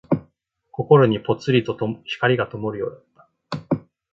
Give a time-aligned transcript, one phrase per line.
[0.71, 2.01] 心にぽつりと灯
[2.35, 3.29] がともるようだっ
[3.69, 3.81] た。